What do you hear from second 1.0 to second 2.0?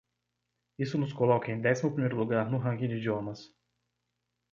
coloca em décimo